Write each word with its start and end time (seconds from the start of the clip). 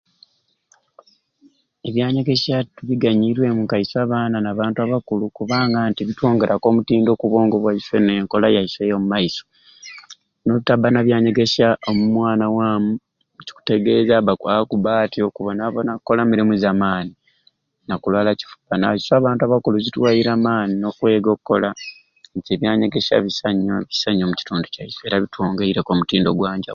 Ebyanyegesya 1.87 2.55
tubiganyiremu 2.75 3.59
nkaiswe 3.63 3.99
abaana 4.05 4.37
n'abantu 4.41 4.77
abakulu 4.81 5.25
kubanga 5.37 5.79
nti 5.89 6.01
bitwongeraku 6.07 6.65
omutindo 6.67 7.09
oku 7.13 7.25
bwongo 7.31 7.55
bwaiswe 7.59 7.97
ne 8.01 8.13
nkola 8.23 8.47
yaiswe 8.55 8.81
eyo 8.85 8.97
mu 9.01 9.07
maiso 9.13 9.43
no 10.45 10.53
tabba 10.67 10.87
na 10.93 11.01
byanyegesya 11.07 11.67
omwana 11.91 12.45
wamu 12.57 12.91
ekikutegeeza 13.41 14.13
abb'akwaba 14.17 14.69
kubba 14.71 14.91
atyo 15.03 15.23
kubonaabona 15.35 15.91
kukola 15.99 16.21
mirumu 16.29 16.53
za 16.63 16.71
maani 16.81 17.13
nakulaala 17.87 18.31
kifu 18.39 18.55
naiswe 18.79 19.13
abantu 19.17 19.41
abakulu 19.43 19.75
bituwery'amaani 19.81 20.73
n'okwega 20.77 21.29
okukola 21.31 21.69
nti 22.37 22.49
ebyanyegesya 22.55 23.23
bisai 23.25 23.53
nnyo 23.55 23.75
bisa 23.89 24.09
nnyo 24.11 24.23
omu 24.25 24.35
kitundu 24.39 24.67
kyaiswe 24.73 25.03
era 25.07 25.23
bitwongeireku 25.23 25.89
omutindo 25.91 26.29
ogwa 26.31 26.49
njawulo. 26.57 26.69